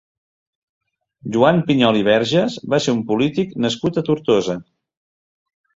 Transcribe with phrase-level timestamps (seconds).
[1.35, 4.59] Joan Piñol i Verges va ser un polític nascut a Tortosa.